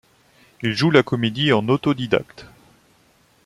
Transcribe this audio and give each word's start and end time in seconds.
Il 0.63 0.71
joue 0.73 0.89
la 0.89 1.03
comédie 1.03 1.53
en 1.53 1.67
autodidacte. 1.69 2.47